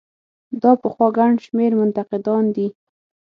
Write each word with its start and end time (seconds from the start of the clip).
دا 0.61 0.71
پخوا 0.81 1.07
ګڼ 1.17 1.31
شمېر 1.45 1.71
منتقدان 1.79 2.43
دي. 2.55 2.67